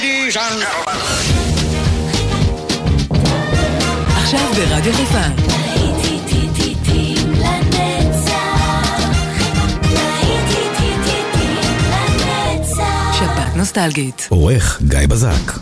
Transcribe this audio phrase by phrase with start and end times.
[0.00, 0.98] Ladies and gentlemen.
[4.16, 5.18] עכשיו ברדיו חיפה.
[13.18, 14.26] שבת נוסטלגית.
[14.30, 15.52] עורך גיא בזק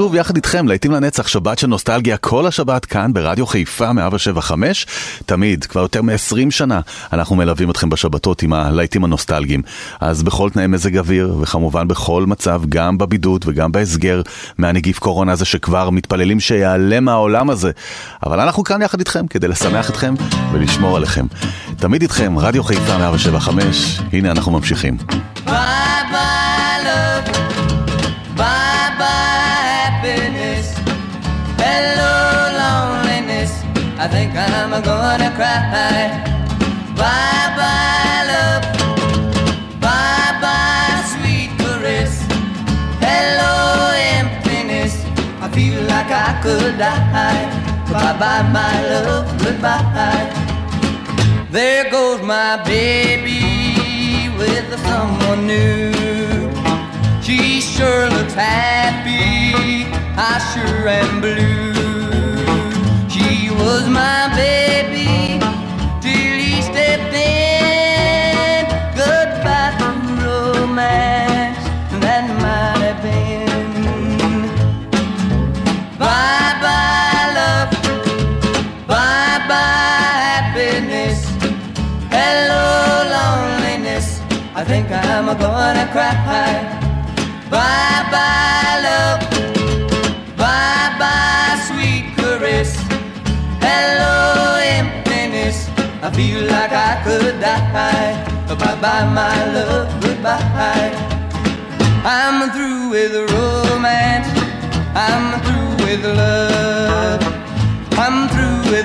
[0.00, 4.86] שוב יחד איתכם, להיטים לנצח, שבת של נוסטלגיה, כל השבת כאן ברדיו חיפה 175.
[5.26, 6.80] תמיד, כבר יותר מ-20 שנה,
[7.12, 9.62] אנחנו מלווים אתכם בשבתות עם הלהיטים הנוסטלגיים.
[10.00, 14.22] אז בכל תנאי מזג אוויר, וכמובן בכל מצב, גם בבידוד וגם בהסגר
[14.58, 17.70] מהנגיף קורונה הזה שכבר מתפללים שיעלם מהעולם הזה.
[18.26, 20.14] אבל אנחנו כאן יחד איתכם כדי לשמח אתכם
[20.52, 21.26] ולשמור עליכם.
[21.76, 24.96] תמיד איתכם, רדיו חיפה 175, הנה אנחנו ממשיכים.
[25.46, 25.50] Bye
[26.12, 26.39] bye
[34.02, 36.08] I think I'm gonna cry.
[36.96, 38.64] Bye bye love,
[39.78, 42.24] bye bye sweet caress,
[43.04, 45.04] hello emptiness.
[45.44, 47.44] I feel like I could die.
[47.92, 50.32] Bye bye my love, goodbye.
[51.50, 55.92] There goes my baby with someone new.
[57.20, 59.84] She sure looks happy,
[60.16, 61.79] I sure am blue.
[63.70, 65.38] Was my baby
[66.02, 68.66] till he stepped in.
[68.96, 69.90] Goodbye to
[70.24, 71.64] romance,
[72.04, 74.48] that might have been.
[75.98, 77.72] Bye bye love,
[78.88, 81.20] bye bye happiness.
[82.10, 82.64] Hello,
[83.16, 84.20] loneliness.
[84.56, 86.62] I think I'm gonna cry.
[87.50, 89.29] Bye bye, love.
[96.10, 98.24] I feel like I could die.
[98.48, 99.88] Bye bye, my love.
[100.02, 100.90] Goodbye.
[102.04, 104.26] I'm through with romance.
[104.92, 107.22] I'm through with love.
[107.96, 108.28] I'm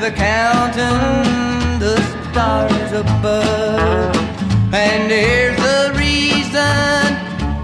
[0.04, 1.98] a counting the
[2.30, 4.16] stars above.
[4.72, 6.54] And here's the reason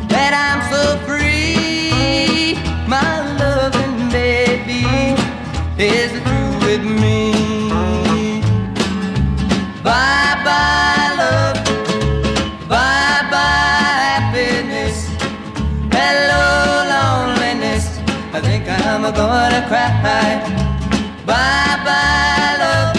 [0.09, 2.57] that I'm so free.
[2.87, 4.87] My loving baby
[5.77, 7.30] is through with me.
[19.67, 20.41] Cry.
[21.25, 22.95] Bye bye, love.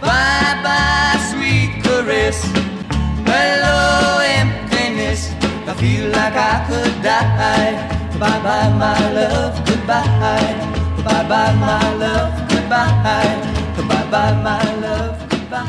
[0.00, 2.42] Bye bye, sweet caress.
[3.26, 5.32] Hello, emptiness.
[5.68, 7.72] I feel like I could die.
[8.18, 9.54] Bye bye, my love.
[9.66, 10.54] Goodbye.
[11.04, 12.32] Bye bye, my love.
[12.48, 13.38] Goodbye.
[13.88, 15.28] Bye bye, my love.
[15.28, 15.68] Goodbye.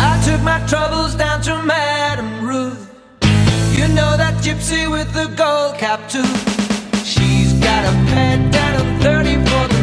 [0.00, 2.90] I took my troubles down to Madame Ruth.
[3.76, 6.53] You know that gypsy with the gold cap too.
[7.84, 9.73] She's got a pet and a 30 for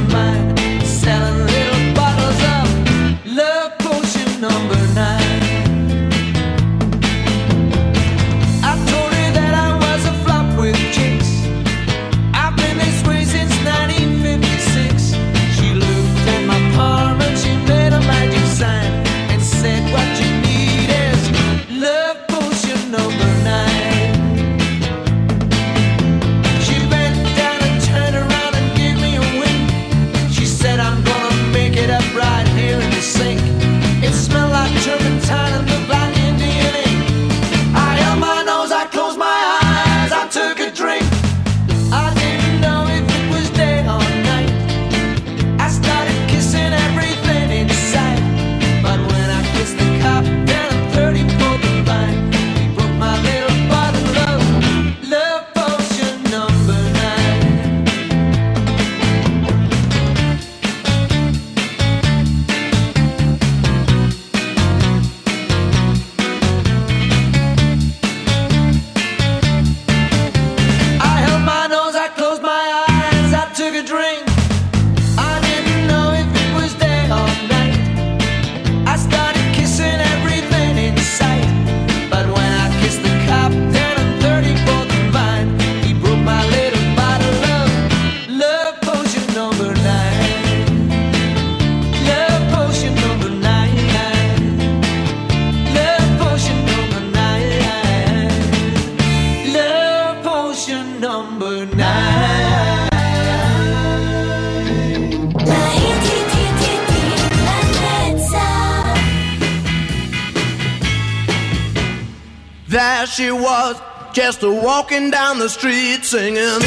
[114.82, 116.60] walking down the street singing.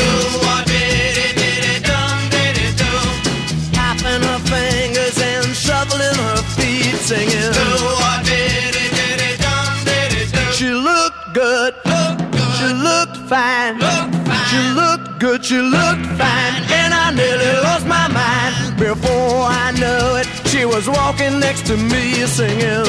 [3.72, 7.52] Tapping her fingers and shuffling her feet singing.
[10.52, 11.74] She looked good,
[12.56, 13.80] she looked fine,
[14.48, 18.78] she looked good, she looked fine, and I nearly lost my mind.
[18.78, 22.84] Before I knew it, she was walking next to me singing.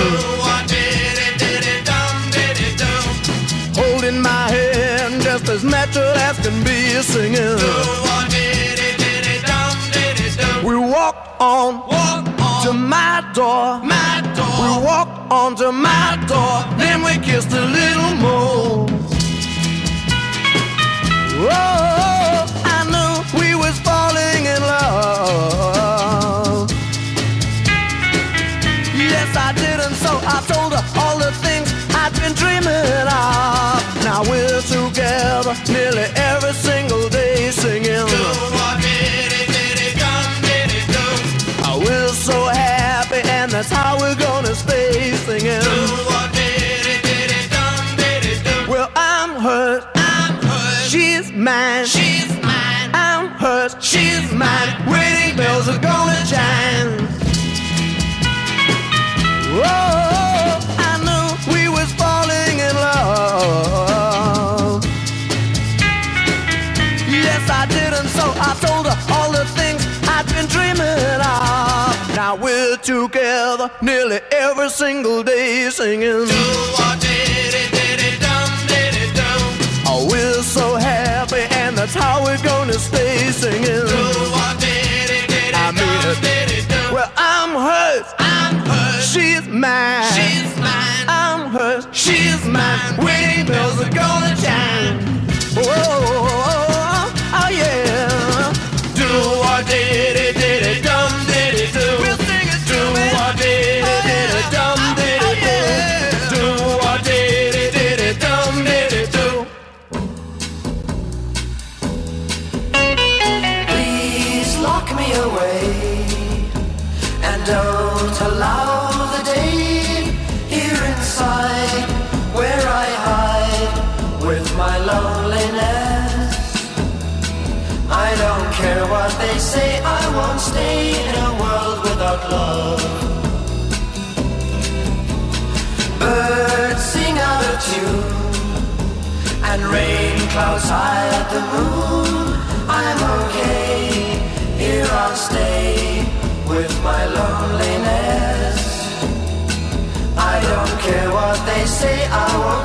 [4.06, 7.58] Holding my hand just as natural as can be singing.
[10.64, 13.80] We walked on, walk on to my door.
[13.84, 14.62] My door.
[14.62, 16.64] We walked on to my door.
[16.78, 18.88] Then we kissed a little more.
[21.50, 26.70] Oh, I knew we was falling in love.
[28.94, 33.85] Yes, I did, and so I told her all the things I'd been dreaming of.
[34.06, 38.08] Now we're together nearly every single day singing.
[41.68, 45.62] Oh, we're so happy, and that's how we're gonna stay singing.
[48.70, 49.84] Well, I'm hers,
[50.90, 51.86] she's mine.
[51.88, 52.92] She's mine.
[52.94, 54.70] I'm hers, she's mine.
[54.88, 57.10] Wedding bells are gonna chime.
[59.44, 60.60] Oh,
[60.90, 63.75] I knew we was falling in love.
[72.16, 76.28] Now we're together nearly every single day singing.
[79.88, 83.86] Oh, we're so happy, and that's how we're gonna stay singing.
[85.58, 86.94] I mean it.
[86.94, 88.14] Well, I'm hers.
[88.20, 89.12] I'm hers.
[89.12, 90.04] She's mine.
[90.14, 91.06] She's mine.
[91.08, 91.88] I'm hers.
[91.92, 92.98] She's mine.
[92.98, 95.15] Wedding bells are gonna chime.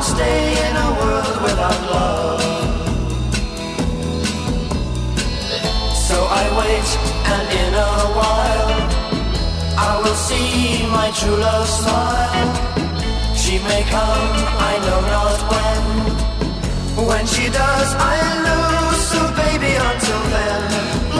[0.02, 2.42] Stay in a world without love.
[6.08, 6.88] So I wait,
[7.34, 8.69] and in a while,
[9.82, 12.50] I will see my true love smile.
[13.34, 14.34] She may come,
[14.70, 15.84] I know not when.
[17.08, 19.00] When she does, I'll lose.
[19.12, 20.62] So baby, until then,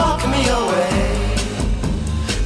[0.01, 0.99] lock me away.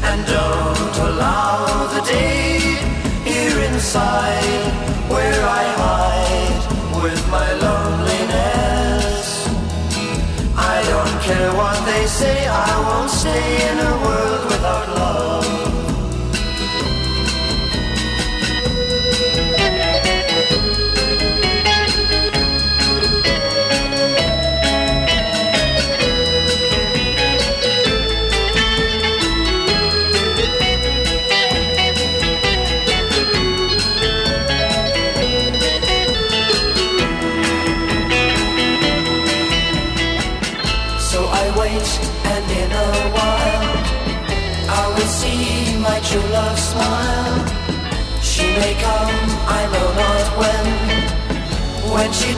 [0.07, 2.79] And don't allow the day
[3.29, 4.63] here inside
[5.11, 6.63] where I hide
[7.03, 9.27] with my loneliness.
[10.55, 15.34] I don't care what they say, I won't stay in a world without love.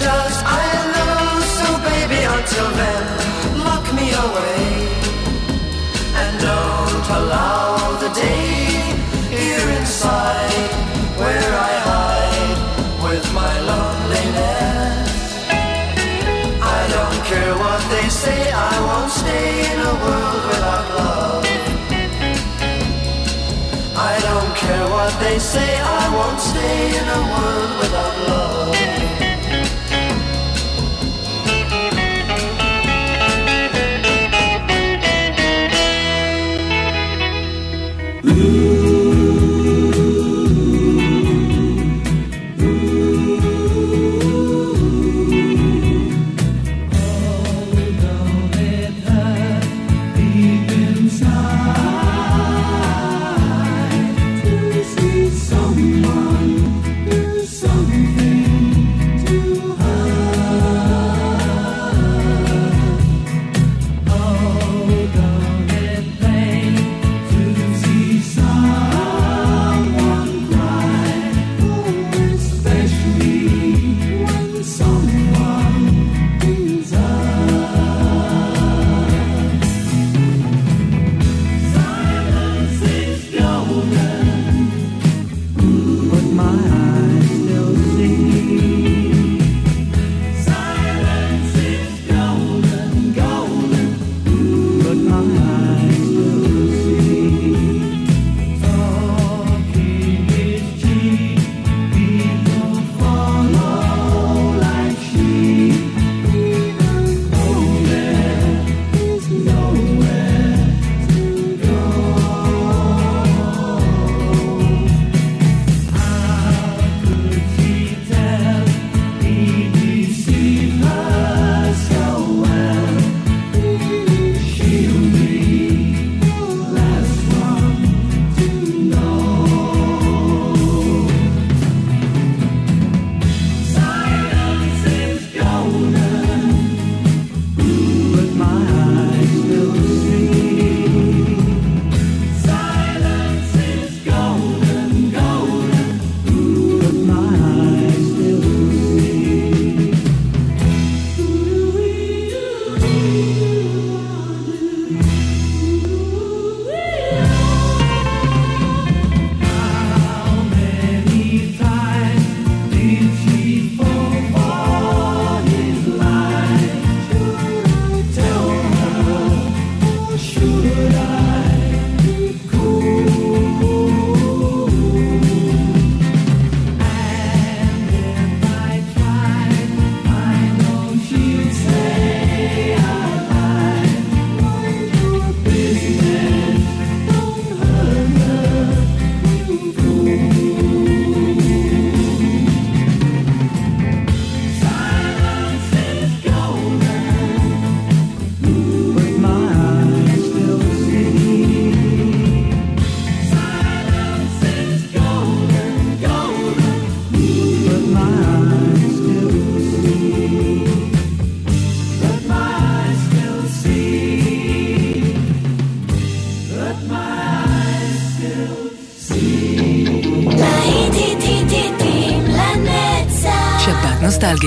[0.08, 1.42] Does, I'll know.
[1.60, 3.04] So baby, until then,
[3.68, 4.64] lock me away.
[6.22, 8.56] And don't allow the day
[9.36, 10.72] here inside
[11.20, 12.60] where I hide
[13.04, 15.10] with my loneliness.
[16.78, 18.40] I don't care what they say,
[18.72, 21.46] I won't stay in a world without love.
[24.12, 28.97] I don't care what they say, I won't stay in a world without love.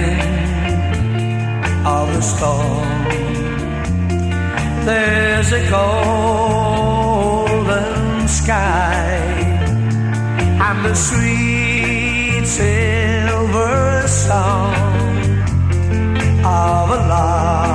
[2.21, 3.01] storm
[4.85, 6.71] there's a golden
[8.27, 9.51] sky
[10.67, 14.73] and the sweet silver song
[16.43, 17.70] of a lark.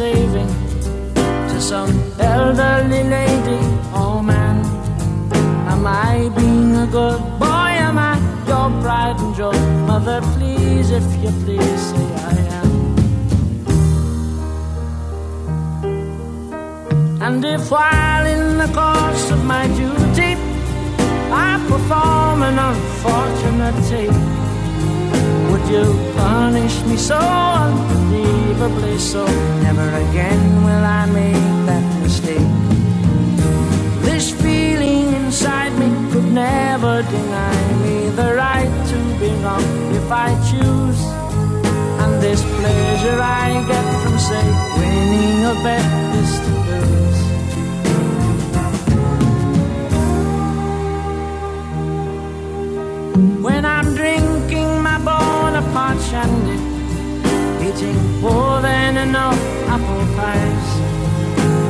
[0.00, 0.59] Saving
[43.00, 44.46] pleasure I get from, say,
[44.78, 45.84] winning a bet
[46.20, 47.20] is to lose.
[53.42, 56.58] When I'm drinking my Bonaparte shandy,
[57.66, 59.40] eating more than enough
[59.74, 60.68] apple pies,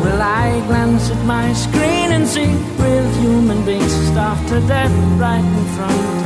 [0.03, 5.45] will I glance at my screen and see real human beings starved to death right
[5.45, 6.20] in front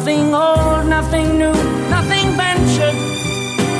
[0.00, 1.52] Nothing old, nothing new,
[1.90, 2.96] nothing ventured,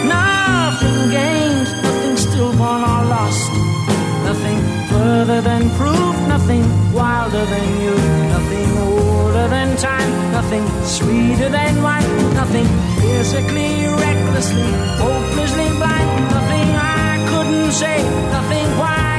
[0.04, 3.50] nothing gained, nothing stillborn or lost.
[4.28, 4.59] Nothing
[4.90, 7.96] further than proof, nothing wilder than you,
[8.37, 12.68] nothing older than time, nothing sweeter than wine, nothing
[13.00, 17.96] physically, recklessly, hopelessly blind, nothing I couldn't say,
[18.37, 19.10] nothing why,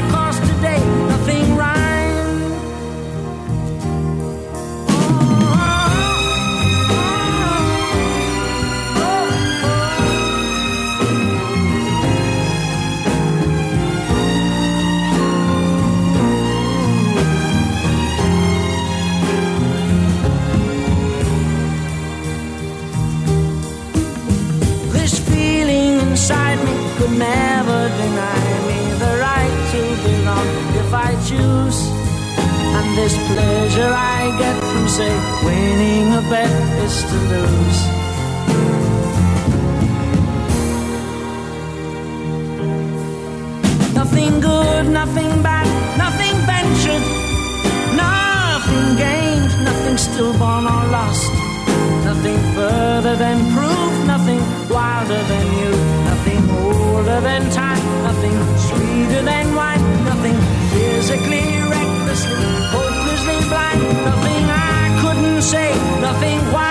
[27.17, 30.47] never deny me the right to belong
[30.81, 31.79] if I choose.
[32.77, 35.13] And this pleasure I get from, say,
[35.45, 36.51] winning a bet
[36.85, 37.79] is to lose.
[43.93, 47.05] Nothing good, nothing bad, nothing ventured,
[47.95, 51.31] nothing gained, nothing stillborn or lost,
[52.05, 56.00] nothing further than proof, nothing wilder than you
[56.31, 60.37] Nothing older than time, nothing sweeter than wine, nothing
[60.71, 66.70] physically, recklessly, hopelessly blind, nothing I couldn't say, nothing wise.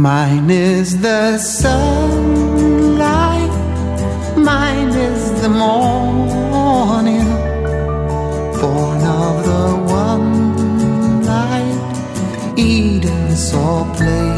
[0.00, 1.84] Mine is the sunlight,
[4.34, 7.28] mine is the morning,
[8.58, 14.32] born of the one light Eden saw play.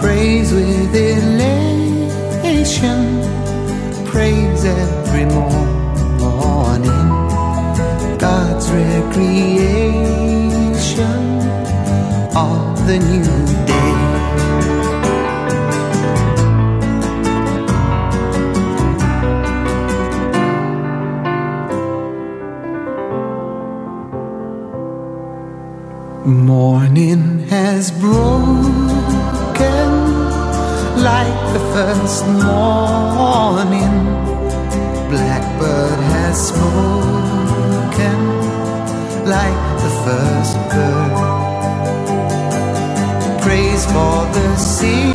[0.00, 2.40] Praise with elation,
[4.06, 7.08] praise every morning,
[8.16, 9.65] God's recreation.
[12.86, 13.24] the new
[13.66, 13.92] day.
[26.24, 28.30] Morning has broken
[31.02, 33.94] like the first morning.
[35.10, 38.18] Blackbird has spoken
[39.34, 41.05] like the first bird
[43.92, 45.14] for the singing,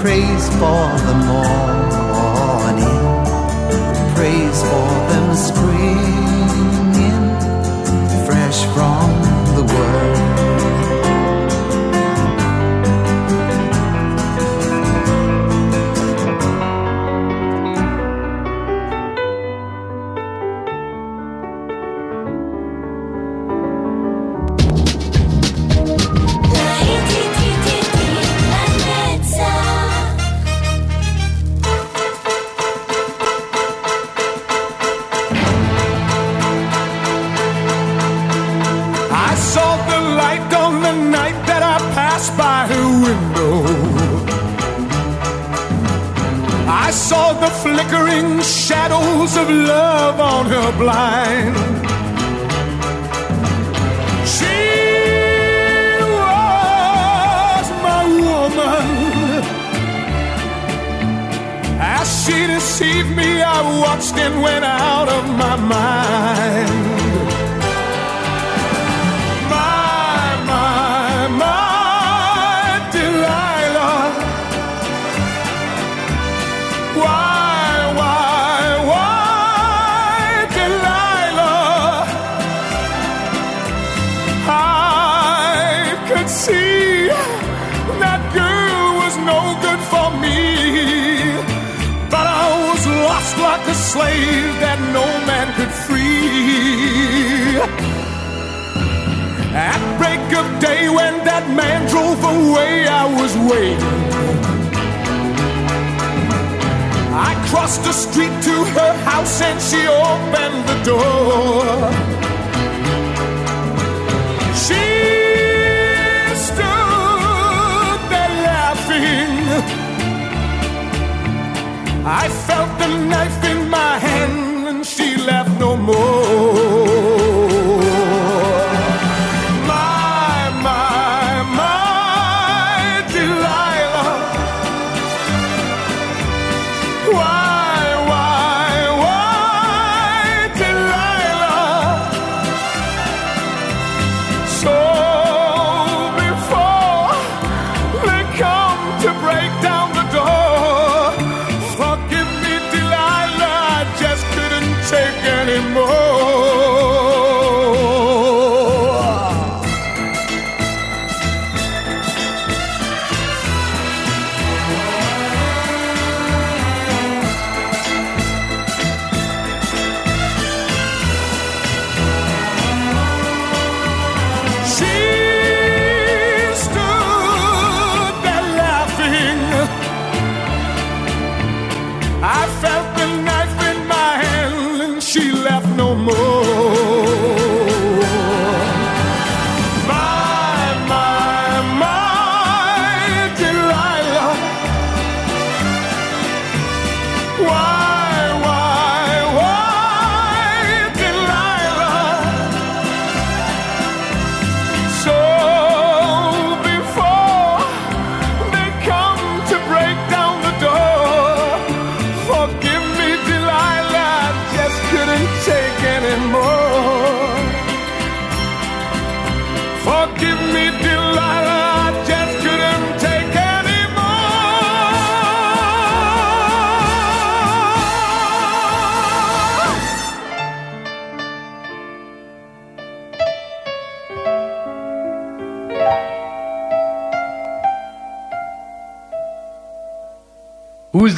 [0.00, 3.00] praise for the morning,
[4.14, 5.09] praise for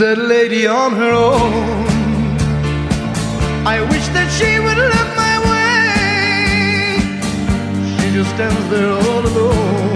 [0.03, 1.87] that lady on her own.
[3.65, 6.99] I wish that she would look my way.
[7.95, 9.92] She just stands there all alone.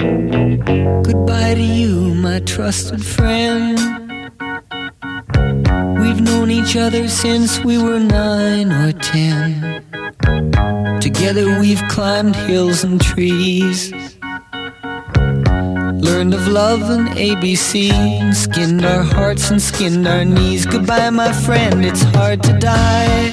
[0.00, 3.76] Goodbye to you, my trusted friend.
[6.00, 9.84] We've known each other since we were nine or ten.
[11.02, 13.92] Together we've climbed hills and trees.
[16.08, 17.92] Learned of love and ABC,
[18.34, 20.64] skinned our hearts and skinned our knees.
[20.64, 23.32] Goodbye, my friend, it's hard to die.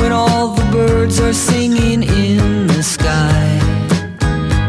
[0.00, 3.47] When all the birds are singing in the sky.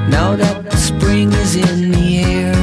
[0.10, 2.56] Now that the spring is in the air,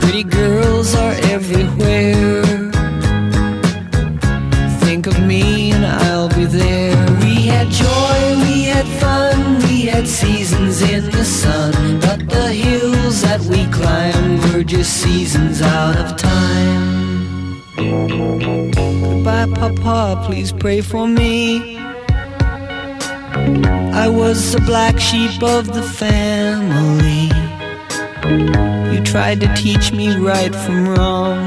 [0.00, 2.42] pretty girls are everywhere.
[4.80, 6.96] Think of me and I'll be there.
[7.20, 12.00] We had joy, we had fun, we had seasons in the sun.
[12.00, 17.62] But the hills that we climbed were just seasons out of time.
[17.76, 21.77] Goodbye, Papa, please pray for me.
[23.94, 27.30] I was the black sheep of the family.
[28.92, 31.38] You tried to teach me right from wrong.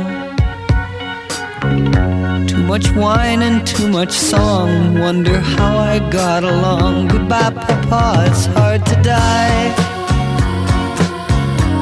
[2.47, 4.99] Too much wine and too much song.
[4.99, 7.07] Wonder how I got along.
[7.07, 9.69] Goodbye, Papa, it's hard to die.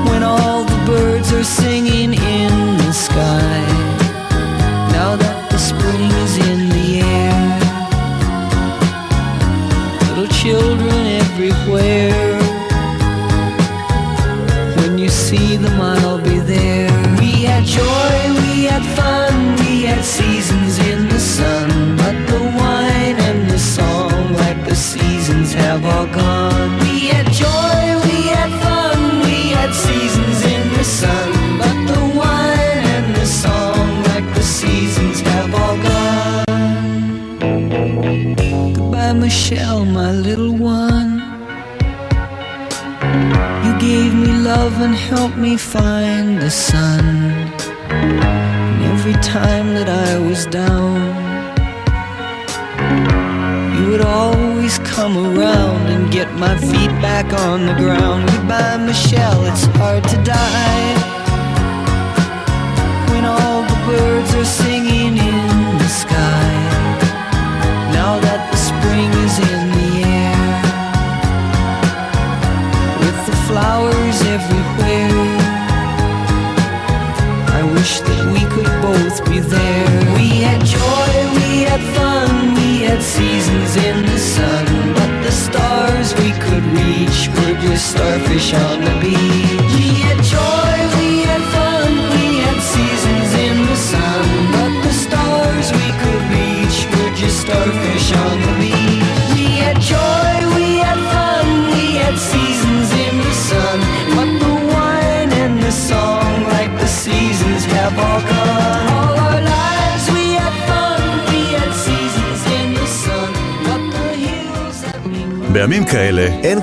[0.10, 3.60] When all the birds are singing in the sky.
[4.91, 6.68] Now that the spring is in
[10.41, 12.39] children everywhere.
[14.78, 16.09] When you see them, I'll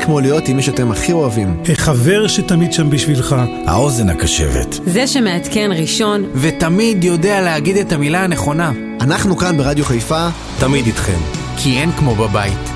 [0.06, 1.62] כמו להיות עם מי שאתם הכי אוהבים.
[1.72, 3.36] החבר שתמיד שם בשבילך.
[3.66, 4.80] האוזן הקשבת.
[4.86, 8.72] זה שמעדכן ראשון, ותמיד יודע להגיד את המילה הנכונה.
[9.00, 10.28] אנחנו כאן ברדיו חיפה,
[10.58, 11.18] תמיד איתכם.
[11.56, 12.70] כי אין כמו בבית.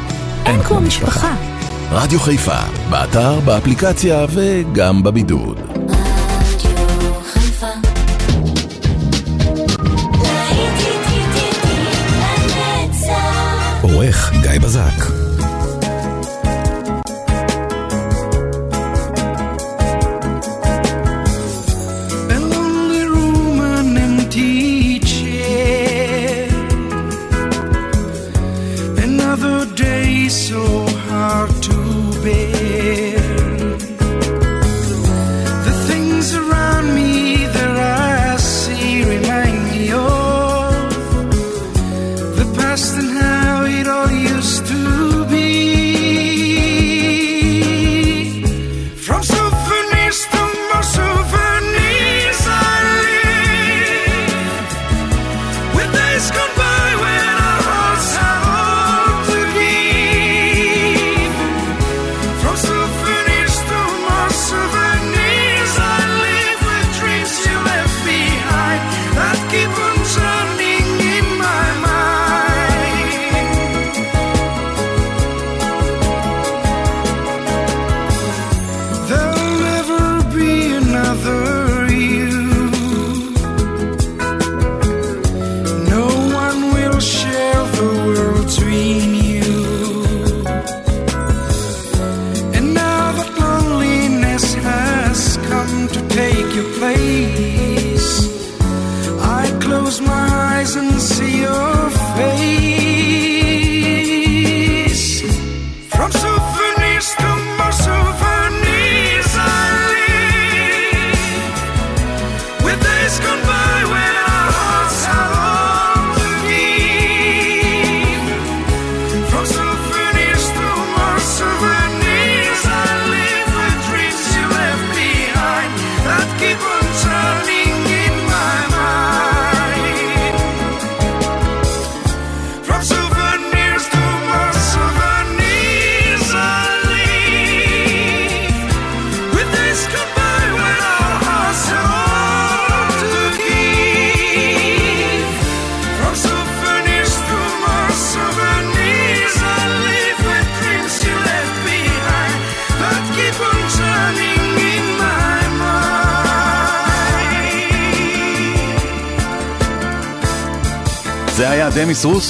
[0.46, 1.34] אין כמו משפחה.
[1.92, 2.58] רדיו חיפה,
[2.90, 5.60] באתר, באפליקציה וגם בבידוד.
[13.82, 15.19] עורך גיא בזק.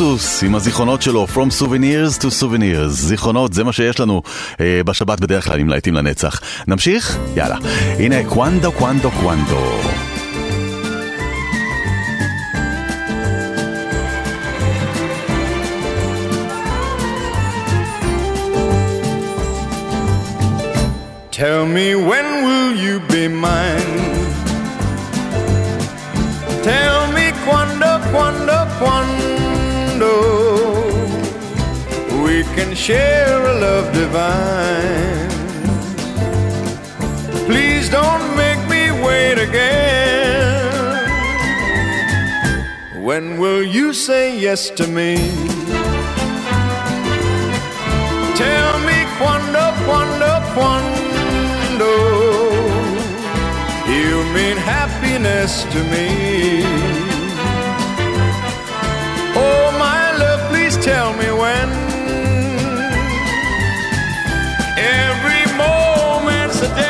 [0.00, 2.88] סוס עם הזיכרונות שלו, From Souvenirs to Souvenirs.
[2.88, 4.22] זיכרונות, זה מה שיש לנו
[4.60, 6.40] אה, בשבת בדרך כלל, עם להיטים לנצח.
[6.68, 7.18] נמשיך?
[7.36, 7.56] יאללה.
[7.98, 9.80] הנה, קוונדו, קוונדו, קוונדו.
[21.32, 23.92] Tell me when will you be mine?
[26.70, 29.19] Tell me quando, quando, quando.
[32.56, 35.30] can share a love divine.
[37.46, 41.18] Please don't make me wait again.
[42.94, 45.16] When will you say yes to me?
[48.36, 51.92] Tell me quando, quando, quando.
[53.88, 56.89] You mean happiness to me.
[66.60, 66.89] today.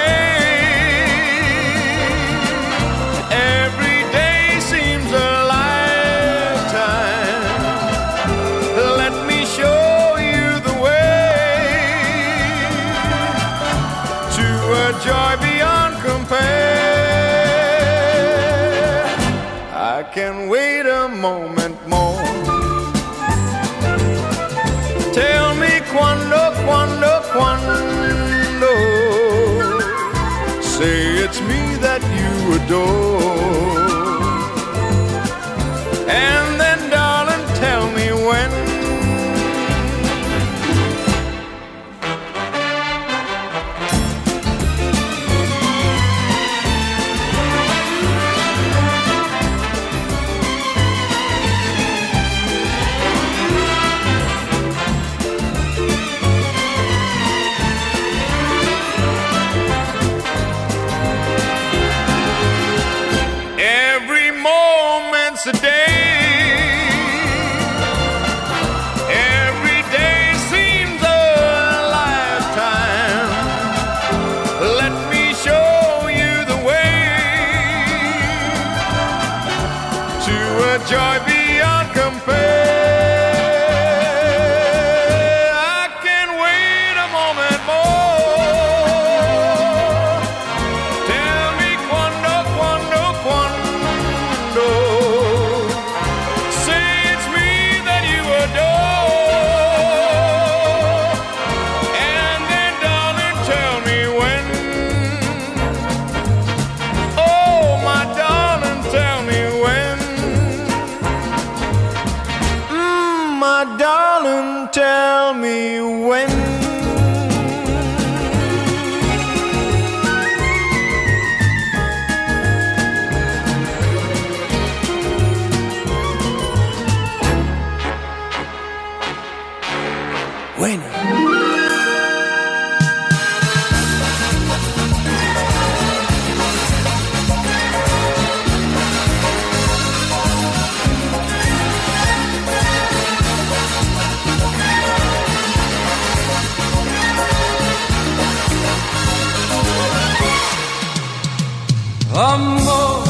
[152.21, 153.03] amor,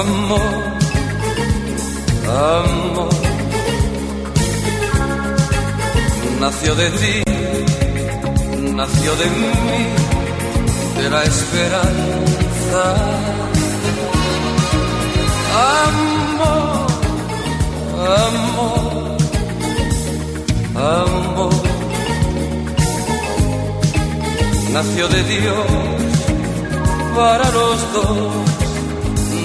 [0.00, 0.52] amor,
[2.28, 3.08] amor.
[6.40, 7.22] Nació de ti,
[8.72, 9.52] nació de mí,
[10.98, 12.82] de la esperanza.
[15.86, 16.86] Amor,
[18.22, 19.16] amor,
[20.76, 21.52] amor.
[24.72, 26.15] Nació de Dios
[27.16, 28.32] para los dos,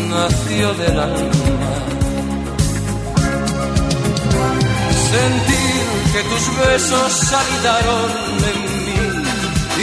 [0.09, 1.74] nació del alma.
[5.11, 8.11] Sentir que tus besos saltaron
[8.51, 9.01] en mí,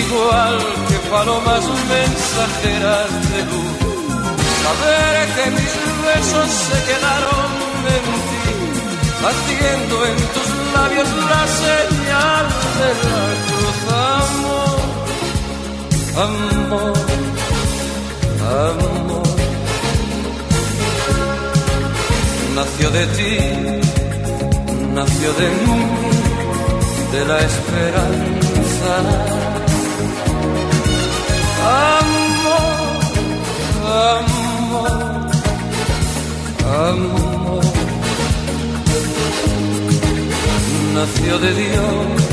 [0.05, 0.57] igual
[0.89, 1.65] que palomas
[1.97, 3.77] mensajeras de luz.
[4.65, 5.75] Saber que mis
[6.09, 7.51] besos se quedaron
[7.97, 8.47] en ti,
[9.29, 12.45] haciendo en tus labios la señal
[12.81, 13.79] de la cruz.
[14.29, 14.79] Amor,
[16.27, 17.08] amor,
[18.49, 19.23] amor.
[22.55, 23.37] Nació de ti,
[24.95, 25.81] nació de mí,
[27.13, 28.95] de la esperanza.
[31.99, 32.59] Amor,
[34.13, 35.31] amor,
[36.89, 37.65] amor.
[40.95, 42.29] Nació de Dios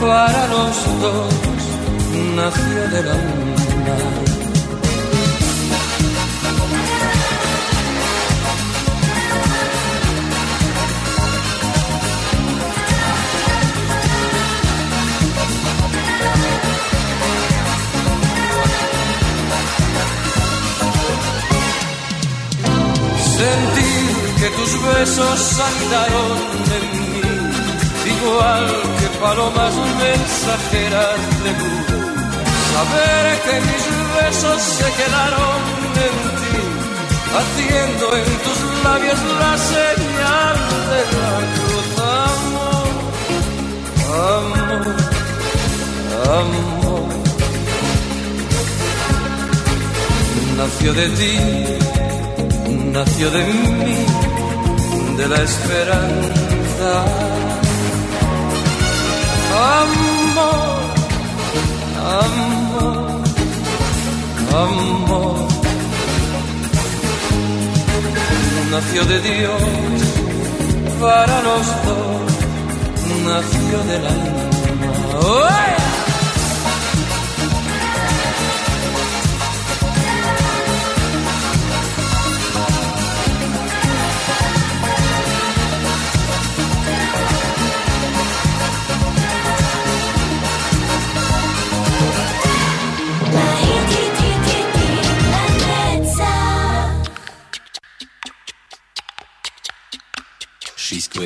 [0.00, 1.34] para los dos,
[2.34, 4.33] nació del alma.
[25.04, 26.38] Besos saltaron
[26.76, 27.20] en mí,
[28.16, 28.66] igual
[28.98, 29.74] que palomas
[30.04, 31.86] mensajeras de luz.
[32.72, 33.84] Saber que mis
[34.16, 35.60] besos se quedaron
[36.06, 36.56] en ti,
[37.38, 40.56] haciendo en tus labios la señal
[40.90, 41.88] de la cruz.
[42.32, 42.92] Amor,
[44.32, 44.86] amor,
[46.40, 47.04] amor.
[50.56, 51.34] Nació de ti
[52.94, 54.06] nació de mí,
[55.16, 57.04] de la esperanza.
[59.80, 60.80] Amor,
[62.22, 63.22] amor,
[64.52, 65.48] amor.
[68.70, 69.62] Nació de Dios
[71.00, 72.32] para los dos,
[73.24, 75.83] nació del alma.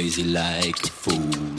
[0.09, 1.58] Crazy like a fool.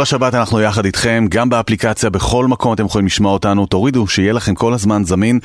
[0.00, 3.66] כל השבת אנחנו יחד איתכם, גם באפליקציה, בכל מקום אתם יכולים לשמוע אותנו.
[3.66, 5.38] תורידו, שיהיה לכם כל הזמן זמין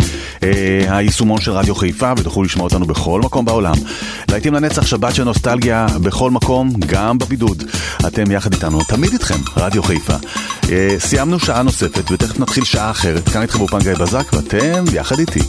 [0.44, 3.74] אה, היישומון של רדיו חיפה, ותוכלו לשמוע אותנו בכל מקום בעולם.
[4.32, 7.64] להיטים לנצח, שבת של נוסטלגיה, בכל מקום, גם בבידוד.
[8.08, 10.16] אתם יחד איתנו, תמיד איתכם, רדיו חיפה.
[10.70, 13.30] אה, סיימנו שעה נוספת, ותכף נתחיל שעה אחרת.
[13.30, 15.40] כאן איתכם אופן גיא בזק, ואתם יחד איתי.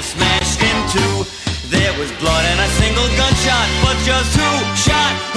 [0.00, 1.14] was smashed in two.
[1.68, 5.29] There was blood and a single gunshot, but just who shot